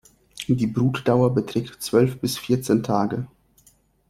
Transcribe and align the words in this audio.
Die 0.47 0.65
Brutdauer 0.65 1.31
beträgt 1.35 1.79
zwölf 1.83 2.19
bis 2.19 2.35
vierzehn 2.35 2.81
Tage. 2.81 3.27